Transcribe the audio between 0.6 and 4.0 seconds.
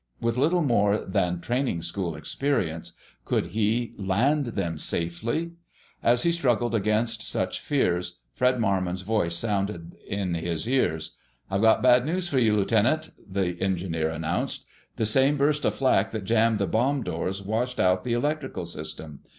more than training school experience, could he